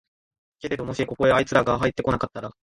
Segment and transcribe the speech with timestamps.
[0.59, 2.51] けれどももしここへあいつらがはいって来なかったら、